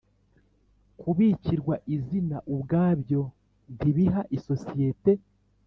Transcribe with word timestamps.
Kubikirwa 0.99 1.75
izina 1.95 2.37
ubwabyo 2.53 3.21
ntibiha 3.75 4.21
isosiyete 4.37 5.11